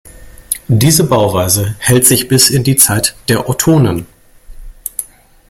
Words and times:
Diese 0.67 1.03
Bauweise 1.03 1.75
hält 1.77 2.07
sich 2.07 2.27
bis 2.27 2.49
ins 2.49 2.63
die 2.63 2.75
Zeit 2.75 3.15
der 3.27 3.47
Ottonen. 3.47 4.07